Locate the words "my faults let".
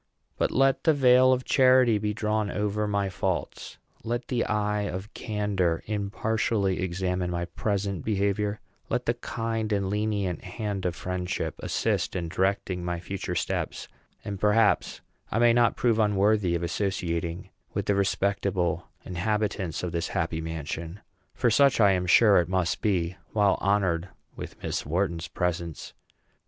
2.87-4.29